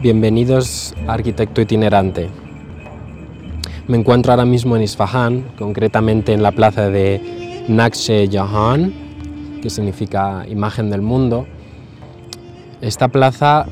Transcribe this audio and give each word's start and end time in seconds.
Bienvenidos 0.00 0.94
arquitecto 1.08 1.60
itinerante. 1.60 2.30
Me 3.88 3.96
encuentro 3.96 4.30
ahora 4.30 4.44
mismo 4.44 4.76
en 4.76 4.82
Isfahan, 4.82 5.50
concretamente 5.58 6.32
en 6.32 6.40
la 6.40 6.52
plaza 6.52 6.88
de 6.88 7.64
Nakshe 7.66 8.28
Jahan, 8.30 8.94
que 9.60 9.68
significa 9.68 10.46
imagen 10.46 10.88
del 10.88 11.02
mundo. 11.02 11.48
Esta 12.80 13.08
plaza 13.08 13.66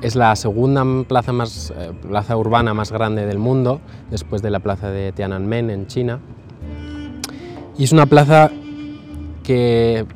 es 0.00 0.14
la 0.14 0.36
segunda 0.36 0.84
plaza, 1.08 1.32
más, 1.32 1.72
eh, 1.76 1.90
plaza 2.08 2.36
urbana 2.36 2.72
más 2.72 2.92
grande 2.92 3.26
del 3.26 3.40
mundo, 3.40 3.80
después 4.12 4.42
de 4.42 4.50
la 4.50 4.60
plaza 4.60 4.92
de 4.92 5.10
Tiananmen 5.10 5.70
en 5.70 5.88
China. 5.88 6.20
Y 7.76 7.82
es 7.82 7.90
una 7.90 8.06
plaza 8.06 8.48
que, 9.42 10.06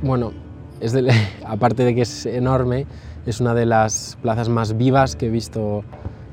bueno, 0.00 0.32
aparte 1.46 1.84
de 1.84 1.94
que 1.94 2.02
es 2.02 2.26
enorme, 2.26 2.86
es 3.26 3.40
una 3.40 3.54
de 3.54 3.66
las 3.66 4.16
plazas 4.22 4.48
más 4.48 4.76
vivas 4.76 5.16
que 5.16 5.26
he 5.26 5.30
visto 5.30 5.84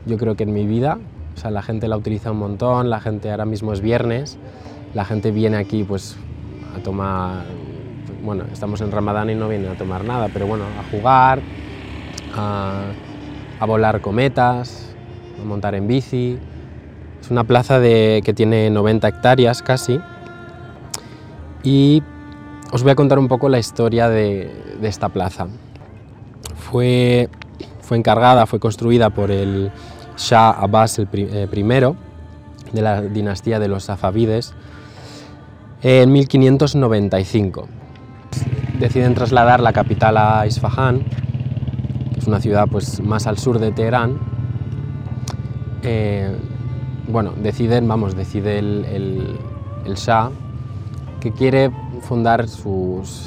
yo 0.06 0.18
creo 0.18 0.36
que 0.36 0.44
en 0.44 0.54
mi 0.54 0.66
vida. 0.66 1.00
O 1.36 1.38
sea, 1.38 1.52
la 1.52 1.62
gente 1.62 1.88
la 1.88 1.98
utiliza 1.98 2.32
un 2.32 2.38
montón, 2.38 2.90
la 2.90 3.02
gente 3.02 3.30
ahora 3.32 3.46
mismo 3.46 3.74
es 3.74 3.82
viernes, 3.82 4.38
la 4.94 5.04
gente 5.04 5.32
viene 5.32 5.58
aquí 5.58 5.84
pues 5.84 6.16
a 6.76 6.82
tomar, 6.82 7.44
bueno, 8.24 8.46
estamos 8.54 8.80
en 8.82 8.92
Ramadán 8.92 9.30
y 9.30 9.36
no 9.36 9.50
vienen 9.50 9.72
a 9.72 9.76
tomar 9.76 10.06
nada, 10.06 10.30
pero 10.32 10.48
bueno, 10.48 10.64
a 10.80 10.96
jugar, 10.96 11.42
a, 12.36 13.66
volar 13.66 14.00
cometas, 14.00 14.96
a 15.42 15.46
montar 15.46 15.76
en 15.76 15.88
bici. 15.88 16.38
Es 17.20 17.32
una 17.32 17.44
plaza 17.44 17.80
de, 17.80 18.22
que 18.24 18.34
tiene 18.34 18.70
90 18.70 19.08
hectáreas 19.08 19.62
casi 19.62 20.00
y 21.64 22.04
os 22.72 22.84
voy 22.84 22.92
a 22.92 22.96
contar 22.96 23.20
un 23.20 23.28
poco 23.28 23.50
la 23.50 23.60
historia 23.60 24.10
de, 24.10 24.78
esta 24.82 25.10
plaza. 25.10 25.48
Fue, 26.56 27.30
fue, 27.82 27.98
encargada, 27.98 28.46
fue 28.46 28.60
construida 28.60 29.10
por 29.10 29.32
el 29.32 29.72
Shah 30.18 30.52
Abbas 30.52 31.00
el 31.00 31.08
eh, 31.14 31.48
I 31.54 31.64
de 32.74 32.82
la 32.82 33.02
dinastía 33.02 33.60
de 33.60 33.68
los 33.68 33.86
Safavides 33.86 34.54
en 35.82 36.12
1595. 36.12 37.68
Deciden 38.80 39.14
trasladar 39.14 39.62
la 39.62 39.72
capital 39.72 40.18
a 40.18 40.46
Isfahan, 40.48 41.04
que 42.14 42.20
es 42.20 42.28
una 42.28 42.42
ciudad 42.42 42.68
pues, 42.70 43.00
más 43.00 43.28
al 43.28 43.38
sur 43.38 43.60
de 43.60 43.72
Teherán. 43.72 44.20
Eh, 45.84 46.36
bueno, 47.08 47.34
deciden, 47.42 47.88
vamos, 47.88 48.16
decide 48.16 48.60
el, 48.60 49.38
el 49.86 49.96
Shah 49.96 50.32
que 51.22 51.32
quiere 51.32 51.72
fundar 52.06 52.46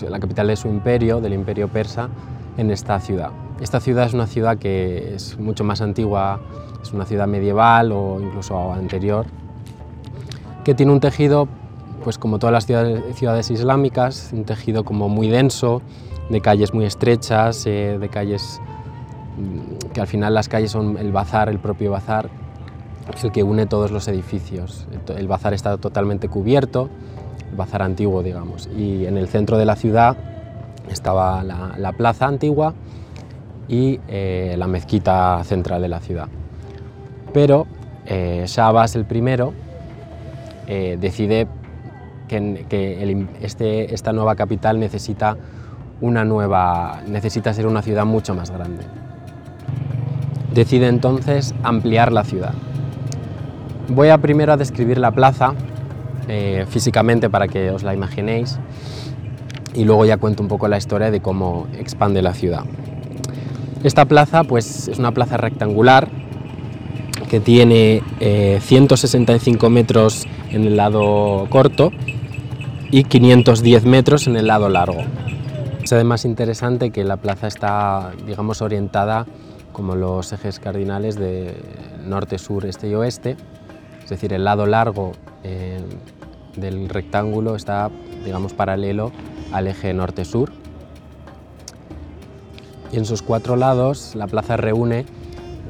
la 0.08 0.18
capital 0.18 0.46
de 0.46 0.56
su 0.56 0.68
imperio, 0.68 1.20
del 1.20 1.34
imperio 1.34 1.68
persa, 1.68 2.08
en 2.56 2.70
esta 2.70 2.98
ciudad. 3.00 3.30
Esta 3.60 3.80
ciudad 3.80 4.06
es 4.06 4.14
una 4.14 4.26
ciudad 4.26 4.56
que 4.56 5.14
es 5.14 5.38
mucho 5.38 5.64
más 5.64 5.80
antigua, 5.80 6.40
es 6.82 6.92
una 6.92 7.04
ciudad 7.04 7.26
medieval 7.26 7.92
o 7.92 8.20
incluso 8.20 8.72
anterior, 8.72 9.26
que 10.64 10.74
tiene 10.74 10.92
un 10.92 11.00
tejido, 11.00 11.48
pues 12.04 12.18
como 12.18 12.38
todas 12.38 12.52
las 12.52 12.66
ciudades, 12.66 13.50
islámicas, 13.50 14.30
un 14.32 14.44
tejido 14.44 14.84
como 14.84 15.08
muy 15.08 15.28
denso, 15.28 15.82
de 16.30 16.40
calles 16.40 16.72
muy 16.72 16.84
estrechas, 16.84 17.66
eh, 17.66 17.98
de 17.98 18.08
calles 18.08 18.60
mm, 19.38 19.92
que 19.92 20.00
al 20.00 20.06
final 20.06 20.34
las 20.34 20.48
calles 20.48 20.70
son 20.70 20.98
el 20.98 21.10
bazar, 21.10 21.48
el 21.48 21.58
propio 21.58 21.90
bazar, 21.90 22.28
es 23.14 23.24
el 23.24 23.32
que 23.32 23.42
une 23.42 23.66
todos 23.66 23.90
los 23.90 24.06
edificios. 24.08 24.86
El 25.16 25.26
bazar 25.26 25.54
está 25.54 25.78
totalmente 25.78 26.28
cubierto, 26.28 26.90
bazar 27.56 27.82
antiguo, 27.82 28.22
digamos. 28.22 28.68
Y 28.76 29.06
en 29.06 29.16
el 29.16 29.28
centro 29.28 29.58
de 29.58 29.64
la 29.64 29.76
ciudad 29.76 30.16
estaba 30.90 31.42
la, 31.44 31.92
plaza 31.92 32.26
antigua 32.26 32.74
y 33.68 34.00
eh, 34.08 34.54
la 34.58 34.66
mezquita 34.66 35.42
central 35.44 35.82
de 35.82 35.88
la 35.88 36.00
ciudad. 36.00 36.28
Pero 37.32 37.66
eh, 38.06 38.46
el 38.94 39.04
primero 39.04 39.52
eh, 40.66 40.96
decide 41.00 41.46
que, 42.26 43.26
este, 43.40 43.94
esta 43.94 44.12
nueva 44.12 44.34
capital 44.34 44.78
necesita, 44.78 45.36
una 46.00 46.24
nueva, 46.24 47.00
necesita 47.06 47.52
ser 47.52 47.66
una 47.66 47.82
ciudad 47.82 48.04
mucho 48.04 48.34
más 48.34 48.50
grande. 48.50 48.84
Decide 50.54 50.88
entonces 50.88 51.54
ampliar 51.62 52.12
la 52.12 52.24
ciudad. 52.24 52.54
Voy 53.88 54.08
a 54.08 54.18
primero 54.18 54.52
a 54.52 54.56
describir 54.56 54.98
la 54.98 55.10
plaza 55.10 55.54
eh, 56.28 56.66
físicamente 56.68 57.30
para 57.30 57.48
que 57.48 57.70
os 57.70 57.82
la 57.82 57.94
imaginéis 57.94 58.58
y 59.74 59.84
luego 59.84 60.04
ya 60.04 60.16
cuento 60.16 60.42
un 60.42 60.48
poco 60.48 60.68
la 60.68 60.76
historia 60.76 61.10
de 61.10 61.20
cómo 61.20 61.66
expande 61.78 62.22
la 62.22 62.34
ciudad. 62.34 62.64
Esta 63.84 64.06
plaza 64.06 64.44
pues, 64.44 64.88
es 64.88 64.98
una 64.98 65.12
plaza 65.12 65.36
rectangular 65.36 66.08
que 67.28 67.40
tiene 67.40 68.02
165 68.60 69.66
eh, 69.66 69.70
metros 69.70 70.26
en 70.50 70.64
el 70.64 70.76
lado 70.76 71.46
corto 71.50 71.92
y 72.90 73.04
510 73.04 73.84
metros 73.84 74.26
en 74.26 74.36
el 74.36 74.46
lado 74.46 74.68
largo. 74.68 75.02
Es 75.82 75.92
además 75.92 76.24
interesante 76.24 76.90
que 76.90 77.04
la 77.04 77.18
plaza 77.18 77.46
está 77.46 78.12
digamos, 78.26 78.62
orientada 78.62 79.26
como 79.72 79.94
los 79.94 80.32
ejes 80.32 80.58
cardinales 80.58 81.16
de 81.16 81.54
norte, 82.04 82.38
sur, 82.38 82.66
este 82.66 82.88
y 82.88 82.94
oeste, 82.94 83.36
es 84.02 84.10
decir, 84.10 84.32
el 84.32 84.42
lado 84.44 84.66
largo 84.66 85.12
eh, 85.44 85.80
del 86.60 86.88
rectángulo 86.88 87.56
está, 87.56 87.90
digamos, 88.24 88.52
paralelo 88.52 89.12
al 89.52 89.66
eje 89.66 89.92
norte-sur. 89.94 90.52
Y 92.92 92.96
en 92.96 93.04
sus 93.04 93.22
cuatro 93.22 93.56
lados 93.56 94.14
la 94.14 94.26
plaza 94.26 94.56
reúne, 94.56 95.04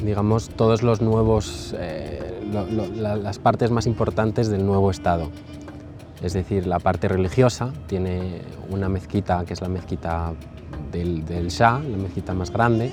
digamos, 0.05 0.51
todos 0.51 0.83
los 0.83 1.01
nuevos, 1.01 1.75
eh, 1.79 2.41
las 2.97 3.39
partes 3.39 3.71
más 3.71 3.87
importantes 3.87 4.49
del 4.49 4.65
nuevo 4.65 4.91
Estado. 4.91 5.31
Es 6.23 6.33
decir, 6.33 6.67
la 6.67 6.81
parte 6.81 7.07
religiosa 7.07 7.73
tiene 7.87 8.43
una 8.71 8.89
mezquita, 8.89 9.45
que 9.45 9.53
es 9.53 9.61
la 9.61 9.69
mezquita 9.69 10.33
del, 10.91 11.49
Shah, 11.49 11.81
la 11.81 11.97
mezquita 11.97 12.35
más 12.35 12.51
grande. 12.51 12.93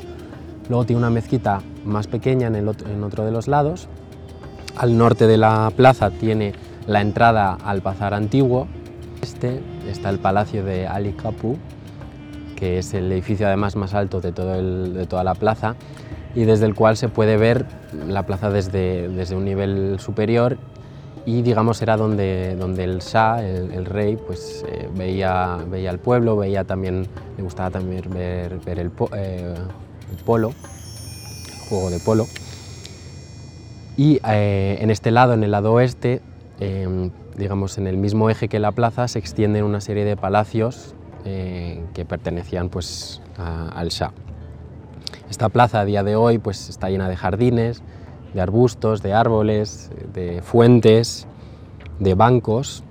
Luego 0.70 0.86
tiene 0.86 1.00
una 1.00 1.10
mezquita 1.10 1.62
más 1.86 2.08
pequeña 2.08 2.48
en, 2.48 2.56
el 2.56 2.70
en 2.92 3.04
otro 3.04 3.26
de 3.26 3.32
los 3.32 3.48
lados. 3.48 3.88
Al 4.76 4.98
norte 4.98 5.26
de 5.26 5.38
la 5.38 5.72
plaza 5.76 6.12
tiene 6.12 6.54
la 6.88 7.02
entrada 7.02 7.58
al 7.64 7.82
Bazar 7.82 8.14
Antiguo. 8.14 8.68
Este 9.22 9.62
está 9.90 10.10
el 10.10 10.20
Palacio 10.20 10.64
de 10.64 10.88
Ali 10.88 11.14
Kapu, 11.14 11.58
que 12.56 12.78
es 12.78 12.94
el 12.94 13.12
edificio 13.12 13.48
además 13.48 13.76
más 13.76 13.94
alto 13.94 14.22
de, 14.22 14.32
toda 14.32 15.24
la 15.24 15.36
plaza 15.36 15.76
y 16.36 16.44
desde 16.44 16.66
el 16.66 16.76
cual 16.76 16.98
se 16.98 17.10
puede 17.10 17.38
ver 17.38 17.66
la 18.08 18.26
plaza 18.26 18.50
desde, 18.50 19.36
un 19.36 19.46
nivel 19.46 19.98
superior 20.00 20.58
y 21.26 21.42
digamos 21.42 21.82
era 21.82 21.98
donde, 21.98 22.56
donde 22.56 22.84
el 22.84 23.00
Shah, 23.00 23.44
el, 23.44 23.86
rey, 23.86 24.16
pues 24.16 24.64
eh, 24.68 24.88
veía, 24.96 25.58
veía 25.68 25.90
al 25.90 25.98
pueblo, 25.98 26.38
veía 26.38 26.66
también, 26.66 27.08
le 27.36 27.44
gustaba 27.44 27.72
también 27.72 28.04
ver, 28.14 28.60
ver 28.60 28.78
el, 28.78 28.92
eh, 29.16 29.56
el, 30.12 30.24
polo, 30.24 30.50
el 30.50 31.70
juego 31.70 31.90
de 31.90 32.00
polo. 32.00 32.28
Y 33.98 34.20
eh, 34.28 34.78
en 34.82 34.92
este 34.92 35.10
lado, 35.10 35.34
en 35.34 35.44
el 35.44 35.50
lado 35.50 35.74
oeste, 35.74 36.22
Em, 36.60 37.12
digamos, 37.38 37.78
en 37.78 37.88
el 37.88 37.98
mismo 37.98 38.30
eje 38.30 38.48
que 38.48 38.60
la 38.60 38.72
plaza 38.72 39.08
se 39.08 39.20
extienden 39.20 39.66
una 39.66 39.82
serie 39.82 40.06
de 40.06 40.16
palacios 40.16 40.96
eh, 41.26 41.84
que 41.94 42.06
pertenecían 42.06 42.70
pues, 42.70 43.22
al 43.38 43.90
Shah. 43.90 44.14
Esta 45.30 45.50
plaza 45.50 45.82
a 45.82 45.86
día 45.86 46.04
de 46.04 46.16
hoy 46.16 46.38
pues, 46.38 46.70
está 46.70 46.90
llena 46.90 47.10
de 47.10 47.18
jardines, 47.18 47.82
de 48.34 48.42
arbustos, 48.42 49.02
de 49.02 49.14
árboles, 49.14 49.92
de 50.14 50.42
fuentes, 50.42 51.28
de 52.00 52.14
bancos. 52.14 52.84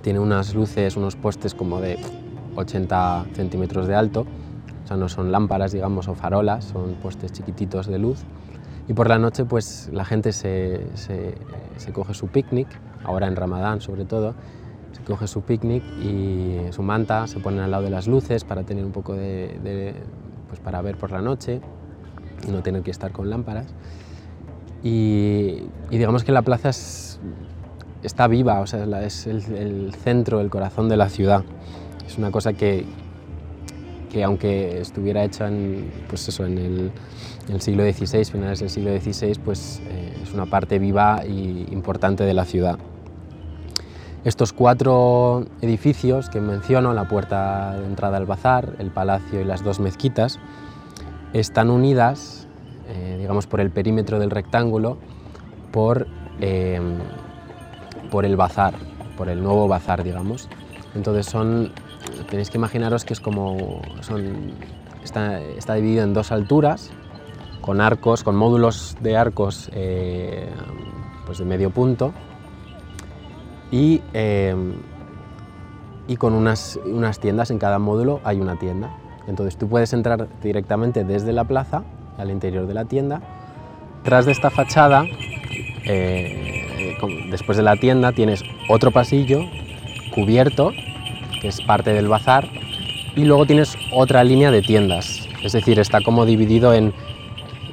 Tiene 0.00 0.20
unas 0.20 0.54
luces, 0.54 0.96
unos 0.96 1.16
postes 1.16 1.54
como 1.54 1.80
de 1.80 1.98
80 2.56 3.26
centímetros 3.34 3.86
de 3.86 3.94
alto, 3.94 4.26
o 4.84 4.86
sea, 4.86 4.96
no 4.96 5.08
son 5.08 5.32
lámparas, 5.32 5.72
digamos, 5.72 6.08
o 6.08 6.14
farolas, 6.14 6.64
son 6.64 6.94
postes 7.02 7.32
chiquititos 7.32 7.86
de 7.86 7.98
luz. 7.98 8.24
Y 8.86 8.92
por 8.92 9.08
la 9.08 9.18
noche 9.18 9.44
pues 9.44 9.88
la 9.92 10.04
gente 10.04 10.32
se, 10.32 10.86
se, 10.94 11.92
coge 11.92 12.14
su 12.14 12.28
picnic, 12.28 12.68
ahora 13.04 13.26
en 13.26 13.36
Ramadán 13.36 13.80
sobre 13.80 14.04
todo, 14.04 14.34
se 14.92 15.02
coge 15.02 15.26
su 15.26 15.42
picnic 15.42 15.82
y 16.02 16.58
su 16.70 16.82
manta, 16.82 17.26
se 17.26 17.40
pone 17.40 17.60
al 17.60 17.70
lado 17.70 17.84
de 17.84 17.90
las 17.90 18.06
luces 18.06 18.44
para 18.44 18.64
tener 18.64 18.84
un 18.84 18.92
poco 18.92 19.14
de, 19.14 19.94
pues 20.48 20.60
para 20.60 20.82
ver 20.82 20.96
por 20.96 21.10
la 21.10 21.22
noche 21.22 21.60
y 22.46 22.50
no 22.50 22.62
tener 22.62 22.82
que 22.82 22.90
estar 22.90 23.12
con 23.12 23.30
lámparas. 23.30 23.66
Y, 24.82 25.62
digamos 25.90 26.24
que 26.24 26.32
la 26.32 26.42
plaza 26.42 26.70
está 28.02 28.26
viva, 28.28 28.60
o 28.60 28.66
sea, 28.66 28.84
es 29.02 29.26
el, 29.26 29.42
el 29.54 29.94
centro, 29.94 30.42
el 30.42 30.50
corazón 30.50 30.90
de 30.90 30.98
la 30.98 31.08
ciudad. 31.08 31.42
Es 32.06 32.18
una 32.18 32.30
cosa 32.30 32.52
que, 32.52 32.84
que 34.14 34.22
aunque 34.22 34.80
estuviera 34.80 35.24
hecha 35.24 35.48
en, 35.48 35.90
pues 36.08 36.28
eso, 36.28 36.46
en, 36.46 36.92
el, 37.48 37.60
siglo 37.60 37.82
XVI, 37.82 38.24
finales 38.24 38.60
del 38.60 38.70
siglo 38.70 38.96
XVI, 38.96 39.40
pues 39.44 39.82
eh, 39.86 40.14
es 40.22 40.32
una 40.32 40.46
parte 40.46 40.78
viva 40.78 41.22
e 41.24 41.66
importante 41.72 42.22
de 42.22 42.32
la 42.32 42.44
ciudad. 42.44 42.78
Estos 44.24 44.52
cuatro 44.52 45.46
edificios 45.62 46.30
que 46.30 46.40
menciono, 46.40 46.94
la 46.94 47.08
puerta 47.08 47.76
de 47.76 47.86
entrada 47.86 48.18
al 48.18 48.24
bazar, 48.24 48.76
el 48.78 48.92
palacio 48.92 49.40
y 49.40 49.44
las 49.44 49.64
dos 49.64 49.80
mezquitas, 49.80 50.38
están 51.32 51.68
unidas, 51.68 52.46
eh, 52.88 53.16
digamos, 53.18 53.48
por 53.48 53.60
el 53.60 53.72
perímetro 53.72 54.20
del 54.20 54.30
rectángulo, 54.30 54.96
por, 55.72 56.06
em, 56.40 56.98
por 58.12 58.24
el 58.24 58.36
bazar, 58.36 58.74
por 59.16 59.28
el 59.28 59.42
nuevo 59.42 59.66
bazar, 59.66 60.04
digamos. 60.04 60.48
Entonces 60.94 61.26
son, 61.26 61.72
tenéis 62.30 62.50
que 62.50 62.58
imaginaros 62.58 63.04
que 63.04 63.12
es 63.12 63.20
como, 63.20 63.80
está, 65.02 65.74
dividido 65.74 66.04
en 66.04 66.14
dos 66.14 66.32
alturas, 66.32 66.90
con 67.60 67.80
arcos, 67.80 68.22
con 68.24 68.36
módulos 68.36 68.96
de 69.00 69.16
arcos 69.16 69.70
eh, 69.72 70.50
pues 71.26 71.38
de 71.38 71.44
medio 71.44 71.70
punto 71.70 72.12
y, 73.70 74.02
em, 74.12 74.74
y 76.06 76.16
con 76.16 76.34
unas, 76.34 76.78
unas 76.84 77.18
tiendas 77.18 77.50
en 77.50 77.58
cada 77.58 77.78
módulo 77.78 78.20
hay 78.24 78.40
una 78.40 78.58
tienda. 78.58 78.90
Entonces 79.26 79.56
tú 79.56 79.68
puedes 79.68 79.92
entrar 79.92 80.28
directamente 80.42 81.04
desde 81.04 81.32
la 81.32 81.44
plaza 81.44 81.82
al 82.18 82.30
interior 82.30 82.66
de 82.66 82.74
la 82.74 82.84
tienda. 82.84 83.22
Tras 84.02 84.26
de 84.26 84.32
esta 84.32 84.50
fachada, 84.50 85.04
eh, 85.86 86.96
después 87.30 87.56
de 87.56 87.62
la 87.64 87.76
tienda, 87.76 88.12
tienes 88.12 88.42
otro 88.68 88.90
pasillo 88.90 89.40
cubierto, 90.14 90.72
que 91.44 91.48
es 91.48 91.60
parte 91.60 91.92
del 91.92 92.08
bazar, 92.08 92.48
y 93.14 93.26
luego 93.26 93.44
tienes 93.44 93.76
otra 93.92 94.24
línea 94.24 94.50
de 94.50 94.62
tiendas. 94.62 95.28
Es 95.42 95.52
decir, 95.52 95.78
está 95.78 96.00
como 96.00 96.24
dividido 96.24 96.72
en 96.72 96.94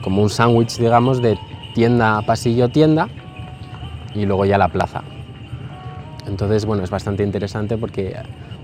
como 0.02 0.22
un 0.22 0.30
sándwich, 0.30 0.78
digamos, 0.78 1.22
de 1.22 1.40
tienda, 1.74 2.22
pasillo, 2.24 2.68
tienda, 2.68 3.08
y 4.14 4.26
luego 4.26 4.44
ya 4.44 4.58
la 4.58 4.68
plaza. 4.68 5.04
Entonces, 6.28 6.66
bueno, 6.66 6.84
es 6.84 6.90
bastante 6.90 7.24
interesante 7.24 7.78
porque 7.78 8.14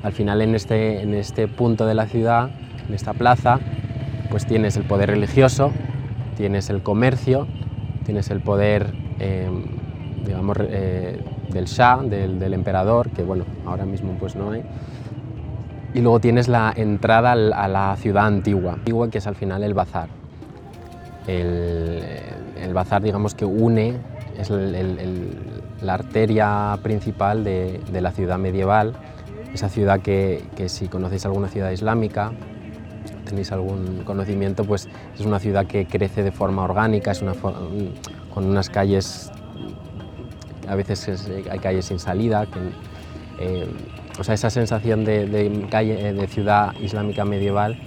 al 0.04 0.12
final 0.12 0.42
en 0.42 0.56
este, 0.56 1.02
en 1.02 1.14
este 1.14 1.48
punto 1.48 1.86
de 1.86 1.94
la 1.94 2.08
ciudad 2.08 2.50
en 2.90 2.94
esta 2.94 3.14
plaza, 3.14 3.62
pues 4.30 4.46
tienes 4.46 4.76
el 4.76 4.84
poder 4.84 5.12
religioso, 5.12 5.72
tienes 6.36 6.70
el 6.70 6.84
comercio, 6.84 7.48
tienes 8.04 8.30
el 8.30 8.42
poder, 8.42 8.94
em, 9.20 9.64
digamos, 10.26 10.58
eh, 10.60 11.24
del 11.50 11.66
Shah, 11.66 11.98
del, 12.04 12.54
emperador, 12.54 13.10
que 13.10 13.24
bueno, 13.24 13.46
ahora 13.66 13.86
mismo 13.86 14.14
pues 14.20 14.36
no 14.36 14.52
hay, 14.52 14.64
y 15.94 16.02
luego 16.02 16.20
tienes 16.20 16.48
la 16.48 16.74
entrada 16.76 17.32
a 17.32 17.68
la 17.68 17.96
ciudad 17.98 18.26
antigua, 18.26 18.74
antigua 18.74 19.10
que 19.10 19.18
es 19.20 19.28
al 19.28 19.36
final 19.36 19.64
el 19.64 19.74
bazar. 19.74 20.10
El, 21.28 22.04
el 22.62 22.74
bazar, 22.74 23.02
digamos, 23.02 23.36
que 23.36 23.46
une, 23.46 23.98
es 24.38 24.50
la 24.50 25.94
arteria 25.94 26.78
principal 26.84 27.44
de, 27.44 27.82
de, 27.92 28.02
la 28.02 28.12
ciudad 28.12 28.38
medieval, 28.38 28.94
esa 29.54 29.70
ciudad 29.70 30.00
que, 30.00 30.46
que 30.56 30.70
si 30.70 30.88
conocéis 30.88 31.26
alguna 31.26 31.48
ciudad 31.50 31.72
islámica, 31.72 32.32
tenéis 33.28 33.52
algún 33.52 34.04
conocimiento, 34.06 34.64
pues 34.64 34.88
es 35.18 35.26
una 35.26 35.40
ciudad 35.40 35.66
que 35.66 35.86
crece 35.86 36.24
de 36.24 36.32
forma 36.32 36.64
orgánica, 36.64 37.12
es 37.12 37.22
una, 37.22 37.34
con 37.34 38.46
unas 38.46 38.70
calles, 38.70 39.32
a 40.68 40.76
veces 40.76 41.28
hay 41.50 41.60
calles 41.60 41.86
sin 41.86 42.00
salida, 42.00 42.48
eh, 43.40 43.68
o 44.20 44.24
sea, 44.24 44.34
esa 44.34 44.50
sensación 44.50 45.06
de, 45.06 45.68
calle, 45.70 46.14
de 46.14 46.28
ciudad 46.28 46.74
islámica 46.82 47.24
medieval 47.24 47.80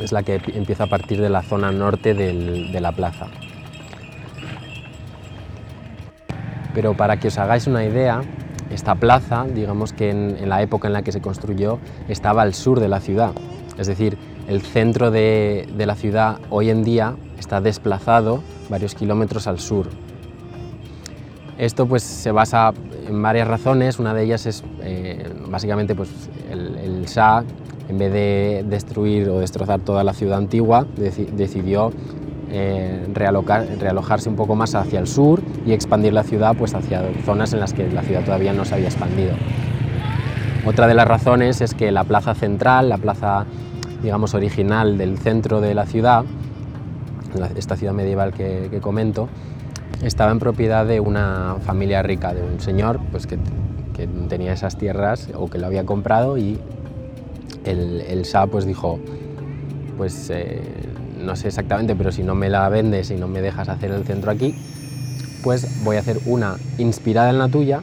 es 0.00 0.12
la 0.12 0.22
que 0.22 0.40
empieza 0.54 0.84
a 0.84 0.86
partir 0.88 1.20
de 1.20 1.28
la 1.28 1.42
zona 1.42 1.72
norte 1.72 2.14
de 2.14 2.80
la 2.80 2.92
plaza. 2.92 3.26
Pero 6.74 6.94
para 6.94 7.18
que 7.18 7.28
os 7.28 7.38
hagáis 7.38 7.66
una 7.68 7.84
idea, 7.84 8.22
esta 8.70 8.96
plaza, 8.96 9.44
digamos 9.44 9.92
que 9.92 10.10
en, 10.10 10.48
la 10.48 10.60
época 10.60 10.88
en 10.88 10.94
la 10.94 11.02
que 11.02 11.12
se 11.12 11.20
construyó, 11.20 11.78
estaba 12.08 12.42
al 12.42 12.54
sur 12.54 12.80
de 12.80 12.88
la 12.88 13.00
ciudad. 13.00 13.30
Es 13.78 13.86
decir, 13.86 14.18
el 14.48 14.60
centro 14.62 15.10
de, 15.10 15.66
la 15.76 15.94
ciudad 15.94 16.38
hoy 16.50 16.70
en 16.70 16.82
día 16.82 17.14
está 17.38 17.60
desplazado 17.60 18.42
varios 18.68 18.94
kilómetros 18.96 19.46
al 19.46 19.60
sur. 19.60 19.88
Esto 21.58 21.86
pues, 21.86 22.02
se 22.02 22.32
basa 22.32 22.72
en 23.06 23.22
varias 23.22 23.46
razones, 23.48 23.98
una 23.98 24.14
de 24.14 24.24
ellas 24.24 24.46
es 24.46 24.64
eh, 24.82 25.32
básicamente 25.48 25.94
pues, 25.94 26.10
el, 26.50 27.04
Shah, 27.06 27.44
en 27.88 27.98
vez 27.98 28.12
de 28.12 28.64
destruir 28.68 29.28
o 29.28 29.40
destrozar 29.40 29.80
toda 29.80 30.02
la 30.04 30.14
ciudad 30.14 30.38
antigua, 30.38 30.86
decidió 30.96 31.92
eh, 32.50 33.06
realojarse 33.12 34.28
un 34.28 34.36
poco 34.36 34.54
más 34.56 34.74
hacia 34.74 34.98
el 34.98 35.06
sur 35.06 35.42
y 35.66 35.72
expandir 35.72 36.12
la 36.12 36.22
ciudad 36.22 36.56
pues, 36.56 36.74
hacia 36.74 37.02
zonas 37.24 37.52
en 37.52 37.60
las 37.60 37.72
que 37.72 37.90
la 37.90 38.02
ciudad 38.02 38.24
todavía 38.24 38.52
no 38.52 38.64
se 38.64 38.74
había 38.74 38.88
expandido. 38.88 39.32
Otra 40.66 40.86
de 40.86 40.94
las 40.94 41.06
razones 41.06 41.60
es 41.60 41.74
que 41.74 41.92
la 41.92 42.04
plaza 42.04 42.34
central, 42.34 42.88
la 42.88 42.96
plaza 42.96 43.44
digamos, 44.04 44.34
original 44.34 44.98
del 44.98 45.18
centro 45.18 45.62
de 45.62 45.74
la 45.74 45.86
ciudad, 45.86 46.24
esta 47.56 47.74
ciudad 47.74 47.94
medieval 47.94 48.34
que, 48.34 48.78
comento, 48.82 49.28
estaba 50.06 50.32
en 50.32 50.38
propiedad 50.38 50.86
de 50.86 51.00
una 51.00 51.56
familia 51.64 52.02
rica, 52.02 52.34
de 52.34 52.42
un 52.42 52.60
señor 52.60 53.00
pues, 53.10 53.26
que, 53.26 53.38
tenía 54.28 54.52
esas 54.52 54.76
tierras 54.76 55.28
o 55.34 55.48
que 55.48 55.58
lo 55.58 55.66
había 55.66 55.84
comprado 55.84 56.36
y 56.36 56.58
el, 57.64 58.00
el 58.00 58.22
Shah 58.24 58.48
pues, 58.48 58.66
dijo, 58.66 58.98
pues 59.96 60.30
eh, 60.30 60.60
no 61.24 61.36
sé 61.36 61.48
exactamente, 61.48 61.94
pero 61.94 62.12
si 62.12 62.22
no 62.22 62.34
me 62.34 62.50
la 62.50 62.68
vendes 62.68 63.10
y 63.10 63.16
no 63.16 63.28
me 63.28 63.40
dejas 63.40 63.68
hacer 63.68 63.92
el 63.92 64.04
centro 64.04 64.30
aquí, 64.30 64.54
pues 65.42 65.84
voy 65.84 65.96
a 65.96 66.00
hacer 66.00 66.18
una 66.26 66.56
inspirada 66.78 67.30
en 67.30 67.38
la 67.38 67.48
tuya, 67.48 67.82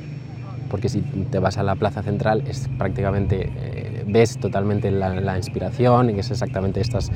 porque 0.70 0.90
si 0.90 1.02
te 1.02 1.40
vas 1.40 1.58
a 1.58 1.64
la 1.64 1.76
plaza 1.76 2.04
central 2.04 2.44
es 2.48 2.70
prácticamente 2.78 3.52
eh, 3.56 4.04
ves 4.08 4.38
totalmente 4.38 4.92
la, 4.92 5.38
inspiración, 5.38 6.10
y 6.10 6.20
es 6.20 6.32
exactamente 6.32 6.82
estas, 6.82 7.12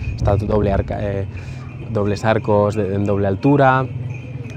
doble 0.47 0.73
eh, 0.89 1.25
dobles 1.91 2.25
arcos 2.25 2.75
en 2.77 3.05
doble 3.05 3.27
altura, 3.27 3.85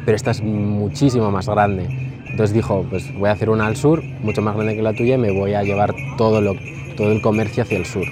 pero 0.08 0.16
esta 0.16 0.31
es 0.31 0.40
muchísimo 0.40 1.31
más 1.31 1.50
grande. 1.50 1.87
Entonces 2.31 2.55
dijo, 2.55 2.82
pues 2.88 3.12
voy 3.19 3.28
a 3.28 3.32
hacer 3.32 3.50
una 3.50 3.66
al 3.66 3.76
sur, 3.76 4.02
mucho 4.22 4.40
más 4.40 4.55
grande 4.55 4.75
que 4.75 4.81
la 4.81 4.94
tuya, 4.94 5.16
y 5.16 5.19
me 5.19 5.31
voy 5.31 5.52
a 5.52 5.62
llevar 5.62 5.94
todo, 6.16 6.40
lo, 6.40 6.55
todo 6.96 7.12
el 7.12 7.20
comercio 7.20 7.62
hacia 7.62 7.76
el 7.76 7.84
sur, 7.84 8.06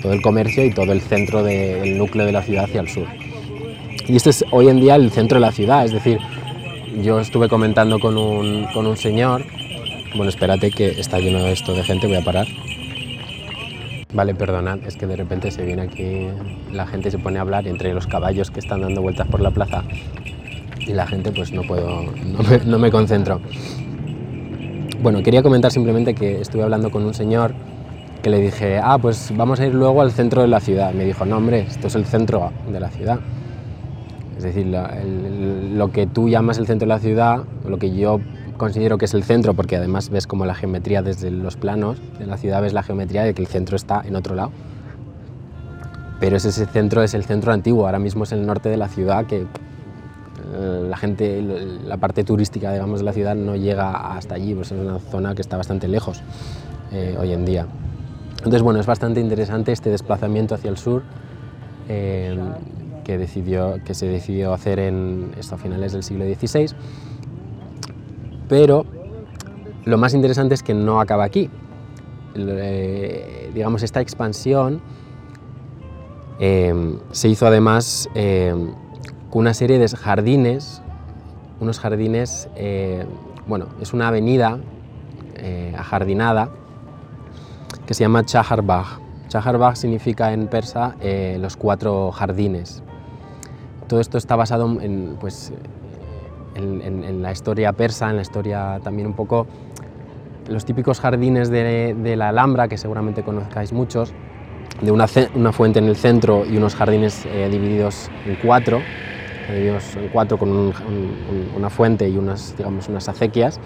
todo 0.00 0.12
el 0.12 0.22
comercio 0.22 0.64
y 0.64 0.70
todo 0.70 0.92
el 0.92 1.00
centro 1.00 1.42
del 1.42 1.98
núcleo 1.98 2.24
de 2.24 2.30
la 2.30 2.42
ciudad 2.42 2.66
hacia 2.66 2.82
el 2.82 2.88
sur. 2.88 3.08
Y 4.06 4.14
este 4.14 4.30
es 4.30 4.44
hoy 4.52 4.68
en 4.68 4.78
día 4.78 4.94
el 4.94 5.10
centro 5.10 5.40
de 5.40 5.46
la 5.46 5.50
ciudad, 5.50 5.84
es 5.84 5.90
decir, 5.90 6.20
yo 7.02 7.18
estuve 7.18 7.48
comentando 7.48 7.98
con 7.98 8.16
un, 8.16 8.66
con 8.72 8.86
un 8.86 8.96
señor, 8.96 9.42
bueno, 10.14 10.28
espérate 10.28 10.70
que 10.70 11.00
está 11.00 11.18
lleno 11.18 11.44
esto 11.46 11.74
de 11.74 11.82
gente, 11.82 12.06
voy 12.06 12.18
a 12.18 12.24
parar. 12.24 12.46
Vale, 14.12 14.36
perdonad, 14.36 14.78
es 14.86 14.94
que 14.94 15.08
de 15.08 15.16
repente 15.16 15.50
se 15.50 15.64
viene 15.64 15.82
aquí, 15.82 16.28
la 16.72 16.86
gente 16.86 17.10
se 17.10 17.18
pone 17.18 17.38
a 17.38 17.40
hablar 17.40 17.66
entre 17.66 17.92
los 17.92 18.06
caballos 18.06 18.52
que 18.52 18.60
están 18.60 18.82
dando 18.82 19.02
vueltas 19.02 19.26
por 19.26 19.40
la 19.40 19.50
plaza 19.50 19.82
y 20.86 20.92
la 20.92 21.06
gente 21.06 21.32
pues 21.32 21.52
no 21.52 21.62
puedo, 21.62 22.04
no 22.66 22.78
me, 22.78 22.90
concentro. 22.90 23.40
Bueno, 25.02 25.22
quería 25.22 25.42
comentar 25.42 25.70
simplemente 25.70 26.14
que 26.14 26.40
estuve 26.40 26.62
hablando 26.62 26.90
con 26.90 27.04
un 27.04 27.14
señor 27.14 27.54
que 28.22 28.30
le 28.30 28.38
dije, 28.38 28.78
ah, 28.82 28.98
pues 28.98 29.32
vamos 29.34 29.60
a 29.60 29.66
ir 29.66 29.74
luego 29.74 30.02
al 30.02 30.12
centro 30.12 30.42
de 30.42 30.48
la 30.48 30.60
ciudad. 30.60 30.92
Me 30.92 31.04
dijo, 31.04 31.24
no, 31.24 31.38
hombre, 31.38 31.60
esto 31.60 31.86
es 31.86 31.94
el 31.94 32.04
centro 32.04 32.52
de 32.70 32.80
la 32.80 32.90
ciudad. 32.90 33.20
Es 34.36 34.44
decir, 34.44 34.66
lo 34.66 35.92
que 35.92 36.06
tú 36.06 36.28
llamas 36.28 36.58
el 36.58 36.66
centro 36.66 36.86
de 36.86 36.94
la 36.94 36.98
ciudad, 36.98 37.44
lo 37.66 37.78
que 37.78 37.94
yo 37.94 38.20
considero 38.56 38.98
que 38.98 39.06
es 39.06 39.14
el 39.14 39.22
centro, 39.22 39.54
porque 39.54 39.76
además 39.76 40.10
ves 40.10 40.26
como 40.26 40.44
la 40.44 40.54
geometría 40.54 41.02
desde 41.02 41.30
los 41.30 41.56
planos 41.56 41.98
de 42.18 42.26
la 42.26 42.36
ciudad, 42.36 42.60
ves 42.60 42.74
la 42.74 42.82
geometría 42.82 43.22
de 43.22 43.32
que 43.32 43.42
el 43.42 43.48
centro 43.48 43.76
está 43.76 44.02
en 44.06 44.16
otro 44.16 44.34
lado. 44.34 44.50
Pero 46.20 46.36
ese 46.36 46.52
centro 46.52 47.02
es 47.02 47.14
el 47.14 47.24
centro 47.24 47.52
antiguo, 47.52 47.86
ahora 47.86 47.98
mismo 47.98 48.24
es 48.24 48.32
el 48.32 48.46
norte 48.46 48.68
de 48.68 48.76
la 48.76 48.88
ciudad 48.88 49.24
que 49.24 49.46
la 50.52 50.96
gente, 50.96 51.42
la 51.86 51.96
parte 51.96 52.24
turística 52.24 52.72
digamos, 52.72 53.00
de 53.00 53.04
la 53.04 53.12
ciudad 53.12 53.34
no 53.36 53.56
llega 53.56 54.16
hasta 54.16 54.34
allí, 54.34 54.54
pues 54.54 54.72
es 54.72 54.80
una 54.80 54.98
zona 54.98 55.34
que 55.34 55.42
está 55.42 55.56
bastante 55.56 55.88
lejos 55.88 56.22
eh, 56.92 57.16
hoy 57.18 57.32
en 57.32 57.44
día. 57.44 57.66
Entonces, 58.38 58.62
bueno, 58.62 58.80
es 58.80 58.86
bastante 58.86 59.20
interesante 59.20 59.72
este 59.72 59.90
desplazamiento 59.90 60.54
hacia 60.54 60.70
el 60.70 60.78
sur 60.78 61.02
eh, 61.88 62.38
que, 63.04 63.18
decidió, 63.18 63.78
que 63.84 63.94
se 63.94 64.06
decidió 64.06 64.52
hacer 64.52 64.78
en, 64.78 65.32
esto, 65.38 65.54
a 65.54 65.58
finales 65.58 65.92
del 65.92 66.02
siglo 66.02 66.24
XVI 66.24 66.74
pero 68.50 68.84
lo 69.84 69.96
más 69.96 70.12
interesante 70.12 70.54
es 70.54 70.64
que 70.64 70.74
no 70.74 71.00
acaba 71.00 71.22
aquí. 71.22 71.48
Eh, 72.34 73.50
digamos, 73.54 73.84
esta 73.84 74.00
expansión 74.00 74.82
eh, 76.40 76.98
se 77.12 77.28
hizo 77.28 77.46
además 77.46 78.08
eh, 78.16 78.52
con 79.30 79.40
una 79.40 79.54
serie 79.54 79.78
de 79.78 79.88
jardines, 79.88 80.82
unos 81.60 81.78
jardines, 81.78 82.48
bueno, 83.46 83.66
es 83.80 83.92
una 83.92 84.08
avenida 84.08 84.58
ajardinada 85.76 86.50
que 87.86 87.94
se 87.94 88.04
llama 88.04 88.24
Chaharbagh. 88.24 88.98
Chaharbagh 89.28 89.76
significa 89.76 90.32
en 90.32 90.48
persa 90.48 90.96
los 91.38 91.56
cuatro 91.56 92.10
jardines. 92.12 92.82
Todo 93.86 94.00
esto 94.00 94.18
está 94.18 94.36
basado 94.36 94.80
en, 94.80 95.16
pues, 95.20 95.52
en, 96.54 97.22
la 97.22 97.32
historia 97.32 97.72
persa, 97.72 98.10
en 98.10 98.16
la 98.16 98.22
historia 98.22 98.80
también 98.82 99.06
un 99.06 99.14
poco, 99.14 99.46
los 100.48 100.64
típicos 100.64 101.00
jardines 101.00 101.50
de, 101.50 102.14
la 102.16 102.28
Alhambra, 102.28 102.68
que 102.68 102.78
seguramente 102.78 103.22
conozcáis 103.22 103.72
muchos, 103.72 104.12
de 104.80 104.90
una, 104.90 105.06
una, 105.34 105.52
fuente 105.52 105.78
en 105.78 105.86
el 105.86 105.96
centro 105.96 106.44
y 106.46 106.56
unos 106.56 106.74
jardines 106.74 107.26
eh, 107.26 107.48
divididos 107.50 108.10
en 108.26 108.36
cuatro, 108.36 108.80
divididos 109.50 109.96
en 109.96 110.08
cuatro 110.08 110.38
con 110.38 110.50
un, 110.50 110.72
una 111.56 111.70
fuente 111.70 112.08
y 112.08 112.16
unas, 112.16 112.56
digamos, 112.56 112.88
unas 112.88 113.08
acequias, 113.08 113.60